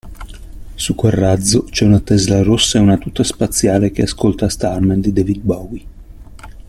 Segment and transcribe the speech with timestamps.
[0.77, 5.13] Su quel razzo c'è una Tesla rossa e una tuta spaziale che ascolta Starman di
[5.13, 5.85] David Bowie.